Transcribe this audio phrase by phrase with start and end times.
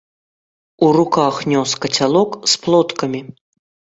[0.85, 3.21] У руках нёс кацялок з плоткамі.